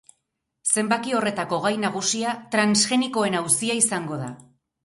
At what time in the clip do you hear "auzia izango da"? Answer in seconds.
3.43-4.33